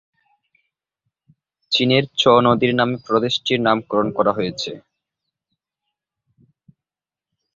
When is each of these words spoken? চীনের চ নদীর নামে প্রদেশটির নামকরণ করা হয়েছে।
চীনের 1.71 2.03
চ 2.15 2.43
নদীর 2.45 2.73
নামে 2.75 2.95
প্রদেশটির 3.07 3.59
নামকরণ 3.61 4.07
করা 4.17 4.31
হয়েছে। 4.37 4.71